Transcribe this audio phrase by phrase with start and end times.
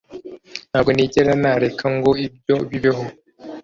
[0.69, 3.03] Ntabwo nigera nareka ngo ibyo bibeho